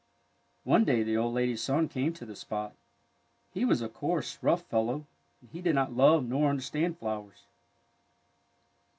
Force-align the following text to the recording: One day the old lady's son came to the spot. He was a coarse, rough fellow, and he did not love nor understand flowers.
One 0.63 0.83
day 0.83 1.03
the 1.03 1.15
old 1.15 1.35
lady's 1.35 1.61
son 1.61 1.87
came 1.87 2.11
to 2.13 2.25
the 2.25 2.35
spot. 2.35 2.73
He 3.51 3.63
was 3.65 3.83
a 3.83 3.87
coarse, 3.87 4.39
rough 4.41 4.63
fellow, 4.63 5.05
and 5.41 5.51
he 5.51 5.61
did 5.61 5.75
not 5.75 5.93
love 5.93 6.27
nor 6.27 6.49
understand 6.49 6.97
flowers. 6.97 7.43